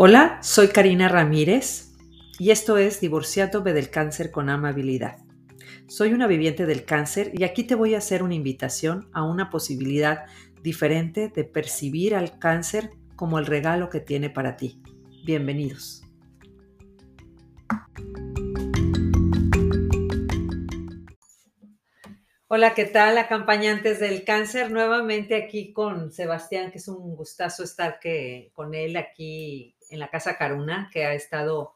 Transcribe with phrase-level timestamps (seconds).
[0.00, 1.96] Hola, soy Karina Ramírez
[2.38, 5.16] y esto es Divorciándome del Cáncer con Amabilidad.
[5.88, 9.50] Soy una viviente del cáncer y aquí te voy a hacer una invitación a una
[9.50, 10.26] posibilidad
[10.62, 14.80] diferente de percibir al cáncer como el regalo que tiene para ti.
[15.24, 16.07] Bienvenidos.
[22.50, 24.70] Hola, ¿qué tal, acompañantes del cáncer?
[24.70, 30.08] Nuevamente aquí con Sebastián, que es un gustazo estar que, con él aquí en la
[30.08, 31.74] Casa Caruna, que ha estado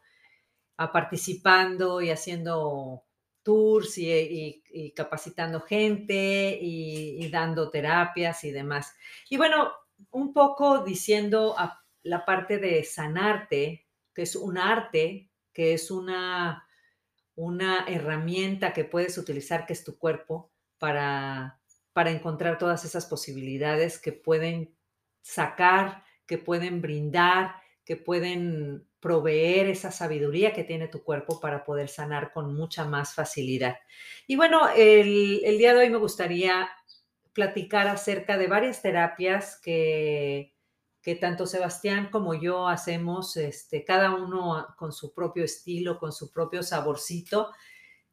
[0.78, 3.05] ah, participando y haciendo
[3.42, 4.64] tours y,
[4.97, 8.95] capacitando gente y, dando terapias y demás.
[9.28, 9.73] Y bueno,
[10.11, 16.66] un poco diciendo a la parte de sanarte, que es un arte, que es una,
[17.34, 20.52] una herramienta que puedes utilizar, que es tu cuerpo
[20.82, 21.60] para,
[21.92, 24.74] para encontrar todas esas posibilidades que pueden
[25.20, 31.89] sacar, que pueden brindar, que pueden proveer esa sabiduría que tiene tu cuerpo para poder
[31.89, 33.77] sanar con mucha más facilidad.
[34.27, 36.69] Y bueno, el, el día de hoy me gustaría
[37.33, 40.52] platicar acerca de varias terapias que,
[41.00, 46.33] que tanto Sebastián como yo hacemos, este, cada uno con su propio estilo, con su
[46.33, 47.52] propio saborcito,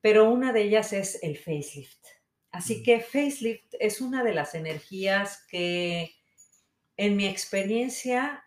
[0.02, 2.19] pero una de ellas es el facelift.
[2.52, 6.16] Así que facelift es una de las energías que
[6.97, 8.44] en mi experiencia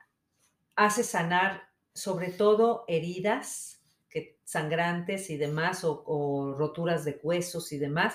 [0.74, 1.62] hace sanar
[1.94, 8.14] sobre todo heridas que, sangrantes y demás o, roturas de huesos y demás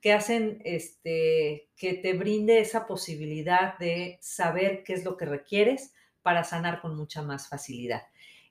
[0.00, 5.92] que hacen este, que te brinde esa posibilidad de saber qué es lo que requieres
[6.22, 8.02] para sanar con mucha más facilidad.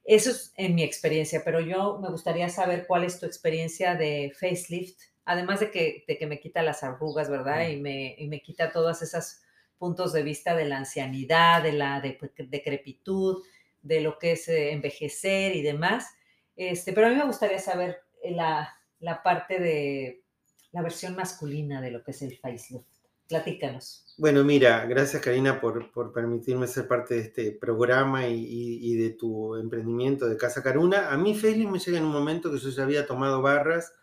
[0.03, 4.31] Eso es en mi experiencia, pero yo me gustaría saber cuál es tu experiencia de
[4.39, 7.69] facelift además de que, que me quita las arrugas, ¿verdad?
[7.69, 9.41] Y me, me quita todos esos
[9.77, 13.44] puntos de vista de la ancianidad, de la decrepitud,
[13.83, 16.07] de lo que es eh, envejecer y demás.
[16.56, 20.23] Este, pero a mí me gustaría saber eh, la, la parte de
[20.72, 22.88] la versión masculina de lo que es el facelift.
[23.28, 24.16] Platícanos.
[24.18, 28.47] Bueno, mira, gracias Karina por, por permitirme ser parte de este programa y,
[28.81, 31.12] y, de tu emprendimiento de Casa Caruna.
[31.12, 33.94] A mí facelift me llega en un momento que yo ya había tomado barras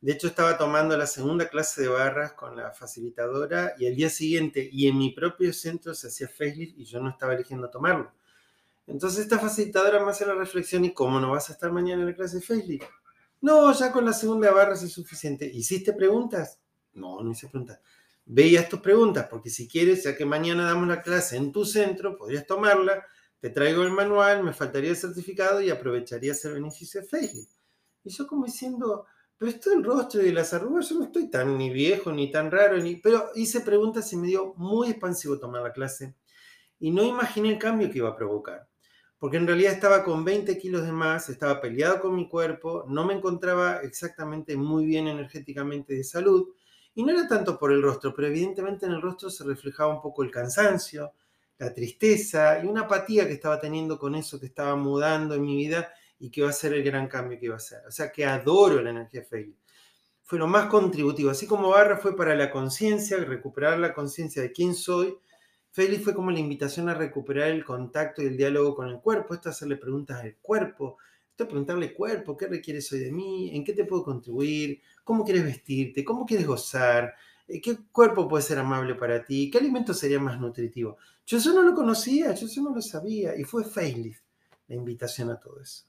[0.00, 4.10] de hecho, estaba tomando la segunda clase de barras con la facilitadora y el día
[4.10, 8.12] siguiente, y en mi propio centro se hacía facelift y yo no estaba eligiendo tomarlo.
[8.86, 12.08] Entonces esta facilitadora me hace la reflexión, ¿y cómo no vas a estar mañana en
[12.08, 12.86] la clase de facelift?
[13.40, 15.46] No, ya con la segunda barra es suficiente.
[15.46, 16.58] ¿Hiciste preguntas?
[16.94, 17.80] No, no hice preguntas.
[18.24, 22.16] Veías tus preguntas, porque si quieres, ya que mañana damos la clase en tu centro,
[22.16, 23.06] podrías tomarla,
[23.40, 27.52] te traigo el manual, me faltaría el certificado y aprovecharías el beneficio de facelift.
[28.04, 29.06] Y yo como diciendo,
[29.38, 32.30] pero esto del rostro y de las arrugas, yo no estoy tan ni viejo, ni
[32.30, 36.14] tan raro, pero hice preguntas y me dio muy expansivo tomar la clase.
[36.78, 38.66] Y no imaginé el cambio que iba a provocar.
[39.18, 43.04] Porque en realidad estaba con 20 kilos de más, estaba peleado con mi cuerpo, no
[43.04, 46.48] me encontraba exactamente muy bien energéticamente de salud.
[46.94, 50.00] Y no era tanto por el rostro, pero evidentemente en el rostro se reflejaba un
[50.00, 51.12] poco el cansancio,
[51.58, 55.56] la tristeza y una apatía que estaba teniendo con eso que estaba mudando en mi
[55.56, 57.80] vida y que va a ser el gran cambio que va a ser.
[57.86, 59.58] O sea que adoro la energía Félix.
[60.22, 61.30] Fue lo más contributivo.
[61.30, 65.16] Así como Barra fue para la conciencia, recuperar la conciencia de quién soy,
[65.70, 69.34] Félix fue como la invitación a recuperar el contacto y el diálogo con el cuerpo.
[69.34, 70.96] Esto hacerle preguntas al cuerpo.
[71.30, 73.54] Esto preguntarle cuerpo, ¿qué requieres hoy de mí?
[73.54, 74.80] ¿En qué te puedo contribuir?
[75.04, 76.02] ¿Cómo quieres vestirte?
[76.02, 77.14] ¿Cómo quieres gozar?
[77.46, 79.50] Eh, ¿Qué cuerpo puede ser amable para ti?
[79.50, 80.96] ¿Qué alimento sería más nutritivo?
[81.26, 84.25] Yo eso no lo conocía, yo eso no lo sabía y fue Facelift
[84.68, 85.84] la invitación a todo eso.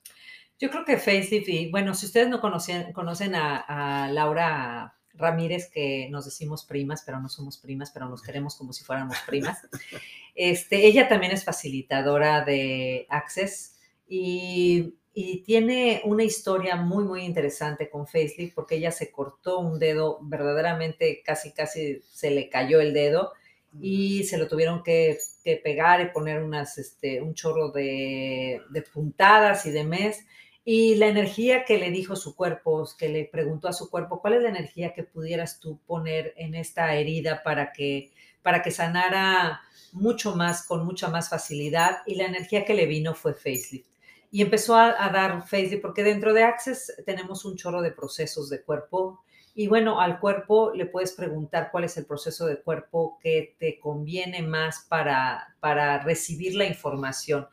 [0.59, 6.07] Yo creo que Facelift, y bueno, si ustedes no conocen, conocen a, Laura Ramírez, que
[6.09, 9.59] nos decimos primas, pero no somos primas, pero nos queremos como si fuéramos primas.
[10.39, 17.89] Este, ella también es facilitadora de Access y, y, tiene una historia muy, muy interesante
[17.89, 22.93] con Facelift porque ella se cortó un dedo, verdaderamente casi, casi se le cayó el
[22.93, 23.33] dedo
[23.81, 25.17] y se lo tuvieron que,
[25.63, 30.25] pegar y poner unas, este, un chorro de, de, puntadas y de mes.
[30.65, 34.33] Y la energía que le dijo su cuerpo, que le preguntó a su cuerpo, ¿cuál
[34.33, 39.61] es la energía que pudieras tú poner en esta herida para que, para que sanara
[39.93, 41.99] mucho más, con mucha más facilidad?
[42.05, 43.87] Y la energía que le vino fue facelift.
[44.29, 48.49] Y empezó a, a dar facelift, porque dentro de Access tenemos un chorro de procesos
[48.49, 49.21] de cuerpo
[49.59, 53.79] y bueno, al cuerpo le puedes preguntar cuál es el proceso de cuerpo que te
[53.79, 57.47] conviene más para, para recibir la información.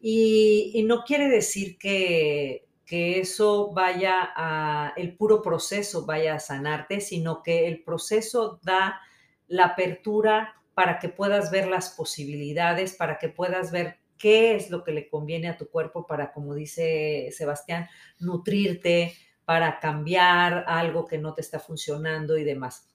[0.00, 7.00] Y, no quiere decir que, que eso vaya a, el puro proceso vaya a sanarte,
[7.00, 9.00] sino que el proceso da
[9.48, 14.84] la apertura para que puedas ver las posibilidades, para que puedas ver qué es lo
[14.84, 17.88] que le conviene a tu cuerpo para, como dice Sebastián,
[18.20, 19.16] nutrirte,
[19.50, 22.86] para cambiar algo que no te está funcionando y demás.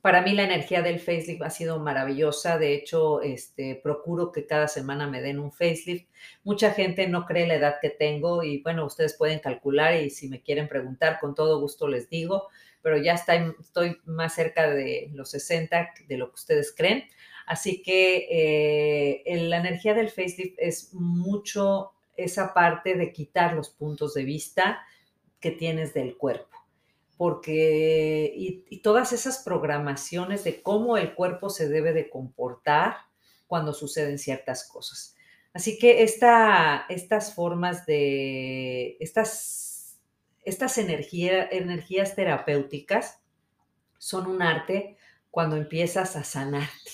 [0.00, 2.58] Para mí la energía del facelift ha sido maravillosa.
[2.58, 6.10] De hecho, este, procuro que cada semana me den un facelift.
[6.42, 10.28] Mucha gente no cree la edad que tengo y bueno, ustedes pueden calcular y si
[10.28, 12.48] me quieren preguntar, con todo gusto les digo,
[12.82, 17.04] pero ya está, estoy más cerca de los 60 de lo que ustedes creen.
[17.46, 24.14] Así que eh, la energía del facelift es mucho esa parte de quitar los puntos
[24.14, 24.84] de vista
[25.42, 26.62] que tienes del cuerpo
[27.22, 32.96] porque y, todas esas programaciones de cómo el cuerpo se debe de comportar
[33.46, 35.14] cuando suceden ciertas cosas.
[35.54, 40.00] Así que estas formas de, estas,
[40.44, 43.20] estas energías terapéuticas
[43.98, 44.96] son un arte
[45.30, 46.90] cuando empiezas a sanarte.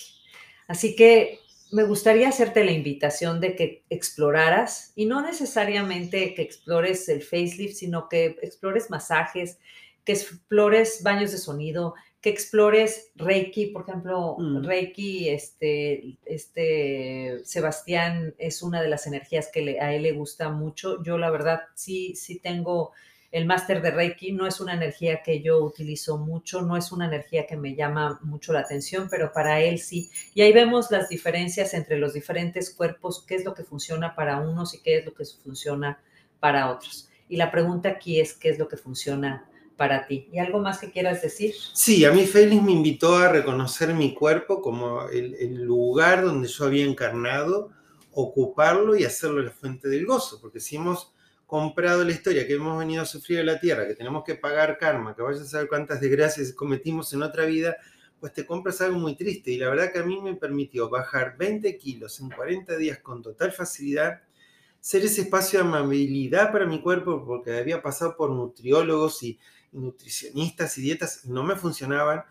[0.67, 1.39] Así que
[1.70, 7.76] me gustaría hacerte la invitación de que exploraras, y no necesariamente que explores el facelift,
[7.76, 9.59] sino que explores masajes,
[10.05, 14.65] que explores baños de sonido, que explores Reiki, por ejemplo, mm.
[14.65, 21.03] Reiki, este, este, Sebastián es una de las energías que a él le gusta mucho.
[21.03, 22.93] Yo la verdad sí, sí tengo
[23.31, 27.07] el máster de Reiki, no es una energía que yo utilizo mucho, no es una
[27.07, 30.11] energía que me llama mucho la atención, pero para él sí.
[30.35, 34.41] Y ahí vemos las diferencias entre los diferentes cuerpos, qué es lo que funciona para
[34.41, 36.01] unos y qué es lo que funciona
[36.41, 37.09] para otros.
[37.29, 39.49] Y la pregunta aquí es, ¿qué es lo que funciona
[39.79, 40.29] para ti.
[40.31, 41.55] ¿Y algo más que quieras decir?
[41.73, 46.65] Sí, a mí Félix me invitó a reconocer mi cuerpo como el, lugar donde yo
[46.67, 47.71] había encarnado,
[48.13, 50.77] ocuparlo y hacerlo la fuente del gozo, porque si
[51.49, 54.77] comprado la historia que hemos venido a sufrir en la tierra, que tenemos que pagar
[54.77, 57.79] karma, que vayas a saber cuántas desgracias cometimos en otra vida,
[58.21, 59.53] pues te compras algo muy triste.
[59.53, 63.23] Y la verdad que a mí me permitió bajar 20 kilos en 40 días con
[63.23, 64.21] total facilidad,
[64.79, 69.39] ser ese espacio de amabilidad para mi cuerpo, porque había pasado por nutriólogos y
[69.73, 72.25] nutricionistas y dietas no me funcionaban.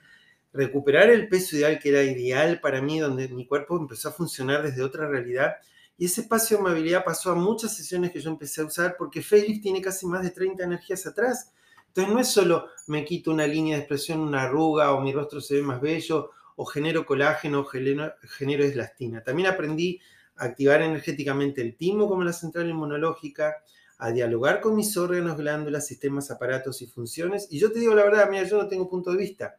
[0.53, 4.61] Recuperar el peso ideal que era ideal para mí, donde mi cuerpo empezó a funcionar
[4.61, 5.55] desde otra realidad.
[5.97, 9.21] Y ese espacio de amabilidad pasó a muchas sesiones que yo empecé a usar porque
[9.21, 11.51] Félix tiene casi más de 30 energías atrás.
[11.87, 15.41] Entonces no es solo me quito una línea de expresión, una arruga o mi rostro
[15.41, 19.23] se ve más bello o genero colágeno o genero, genero eslastina.
[19.23, 19.99] También aprendí
[20.35, 23.55] a activar energéticamente el timo como la central inmunológica,
[23.97, 27.47] a dialogar con mis órganos, glándulas, sistemas, aparatos y funciones.
[27.49, 29.57] Y yo te digo la verdad, mira, yo no tengo punto de vista.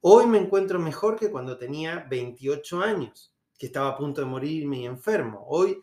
[0.00, 4.78] Hoy me encuentro mejor que cuando tenía 28 años, que estaba a punto de morirme
[4.78, 5.44] y enfermo.
[5.48, 5.82] Hoy,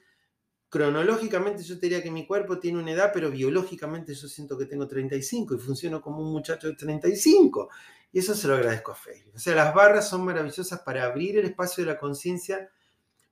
[0.70, 4.66] cronológicamente, yo te diría que mi cuerpo tiene una edad, pero biológicamente yo siento que
[4.66, 7.70] tengo 35 y funciono como un muchacho de 35.
[8.12, 9.36] Y eso se lo agradezco a Félix.
[9.36, 12.70] O sea, las barras son maravillosas para abrir el espacio de la conciencia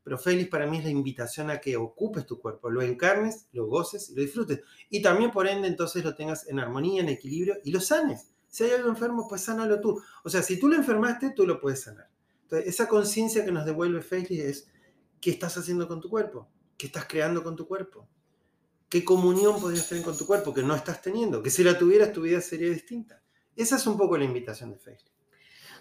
[0.03, 3.67] pero feliz para mí es la invitación a que ocupes tu cuerpo, lo encarnes, lo
[3.67, 4.59] goces y lo disfrutes.
[4.89, 8.33] Y también, por ende, entonces lo tengas en armonía, en equilibrio y lo sanes.
[8.49, 10.01] Si hay algo enfermo, pues sánalo tú.
[10.23, 12.09] O sea, si tú lo enfermaste, tú lo puedes sanar.
[12.57, 14.67] Esa conciencia que nos devuelve Feliz es
[15.19, 18.07] qué estás haciendo con tu cuerpo, qué estás creando con tu cuerpo,
[18.89, 22.11] qué comunión podrías tener con tu cuerpo que no estás teniendo, que si la tuvieras
[22.13, 23.21] tu vida sería distinta.
[23.55, 25.13] Esa es un poco la invitación de Feliz.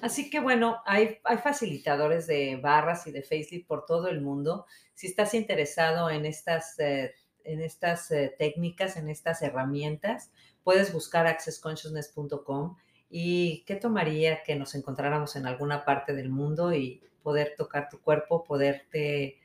[0.02, 4.66] Así que bueno, hay, hay facilitadores de barras y de facelift por todo el mundo.
[4.94, 10.32] Si estás interesado en estas, eh, en estas eh, técnicas, en estas herramientas,
[10.64, 12.76] puedes buscar accessconsciousness.com
[13.12, 18.00] y qué tomaría que nos encontráramos en alguna parte del mundo y poder tocar tu
[18.00, 19.38] cuerpo, poderte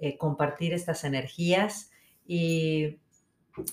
[0.00, 1.90] eh, compartir estas energías
[2.26, 2.98] y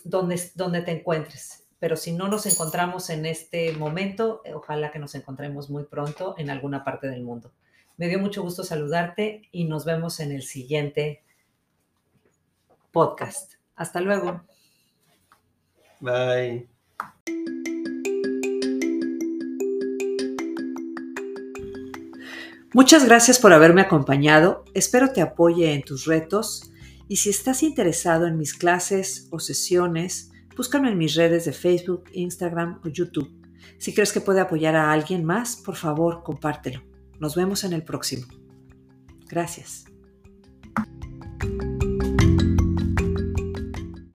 [0.06, 5.00] donde, donde te encuentres pero si no nos encontramos en este momento, eh, ojalá que
[5.00, 7.52] nos encontremos muy pronto en alguna parte del mundo.
[7.98, 11.24] Me dio mucho gusto saludarte y nos vemos en el siguiente
[12.92, 13.54] podcast.
[13.76, 14.42] Hasta luego.
[16.02, 16.68] Bye.
[22.74, 24.64] Muchas gracias por haberme acompañado.
[24.74, 26.72] Espero te apoye en tus retos
[27.08, 32.10] y si estás interesado en mis clases o sesiones, Búscame en mis redes de Facebook,
[32.12, 33.32] Instagram o YouTube.
[33.78, 36.84] Si crees que puede apoyar a alguien más, por favor, compártelo.
[37.18, 38.26] Nos vemos en el próximo.
[39.30, 39.89] Gracias.